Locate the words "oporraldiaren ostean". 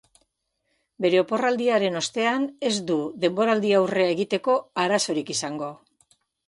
1.23-2.49